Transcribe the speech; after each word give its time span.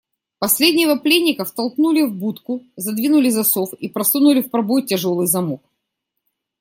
Последнего 0.39 0.95
пленника 0.95 1.45
втолкнули 1.45 2.01
в 2.01 2.15
будку, 2.15 2.65
задвинули 2.75 3.29
засов 3.29 3.71
и 3.75 3.87
просунули 3.87 4.41
в 4.41 4.49
пробой 4.49 4.81
тяжелый 4.83 5.27
замок. 5.27 5.63